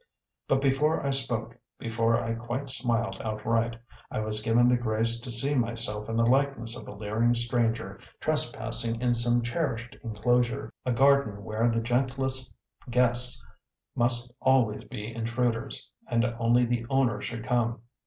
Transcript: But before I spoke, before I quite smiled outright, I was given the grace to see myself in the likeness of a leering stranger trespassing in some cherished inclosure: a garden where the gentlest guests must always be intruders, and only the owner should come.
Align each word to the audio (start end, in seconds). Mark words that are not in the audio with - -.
But 0.47 0.61
before 0.61 1.05
I 1.05 1.11
spoke, 1.11 1.55
before 1.77 2.19
I 2.19 2.33
quite 2.33 2.71
smiled 2.71 3.21
outright, 3.23 3.75
I 4.09 4.19
was 4.21 4.41
given 4.41 4.67
the 4.67 4.75
grace 4.75 5.19
to 5.19 5.29
see 5.29 5.53
myself 5.53 6.09
in 6.09 6.17
the 6.17 6.25
likeness 6.25 6.75
of 6.75 6.87
a 6.87 6.91
leering 6.91 7.35
stranger 7.35 7.99
trespassing 8.19 8.99
in 8.99 9.13
some 9.13 9.43
cherished 9.43 9.95
inclosure: 10.03 10.73
a 10.87 10.91
garden 10.91 11.43
where 11.43 11.69
the 11.69 11.81
gentlest 11.81 12.51
guests 12.89 13.45
must 13.95 14.31
always 14.41 14.85
be 14.85 15.13
intruders, 15.15 15.91
and 16.07 16.25
only 16.39 16.65
the 16.65 16.83
owner 16.89 17.21
should 17.21 17.43
come. 17.43 17.81